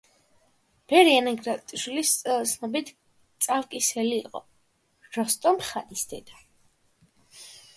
ბერი 0.91 1.11
ეგნატაშვილის 1.17 2.13
ცნობით, 2.53 2.89
წავკისელი 3.47 4.17
იყო 4.23 4.43
როსტომ 5.19 5.63
ხანის 5.69 6.07
დედა. 6.15 6.41